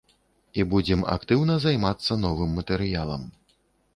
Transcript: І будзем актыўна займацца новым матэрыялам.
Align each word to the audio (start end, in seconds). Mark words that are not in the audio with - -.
І 0.61 0.63
будзем 0.71 1.03
актыўна 1.15 1.57
займацца 1.67 2.17
новым 2.23 2.57
матэрыялам. 2.61 3.29